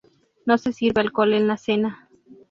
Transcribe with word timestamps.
No 0.47 0.57
se 0.57 0.73
sirve 0.73 0.99
alcohol 1.01 1.35
en 1.35 1.45
la 1.45 1.57
cena. 1.57 2.09